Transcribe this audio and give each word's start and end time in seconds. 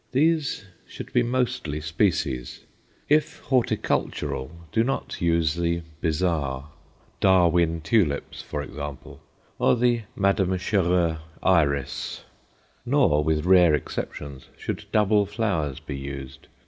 These 0.13 0.65
should 0.87 1.13
be 1.13 1.21
mostly 1.21 1.79
species; 1.79 2.61
if 3.07 3.37
horticultural, 3.41 4.49
do 4.71 4.83
not 4.83 5.21
use 5.21 5.53
the 5.53 5.83
bizarre 6.01 6.71
Darwin 7.19 7.81
tulips, 7.81 8.41
for 8.41 8.63
example, 8.63 9.21
or 9.59 9.75
the 9.75 10.01
Madame 10.15 10.57
Chereau 10.57 11.17
iris. 11.43 12.23
Nor, 12.83 13.23
with 13.23 13.45
rare 13.45 13.75
exceptions, 13.75 14.47
should 14.57 14.85
double 14.91 15.27
flowers 15.27 15.79
be 15.79 15.97
used. 15.99 16.47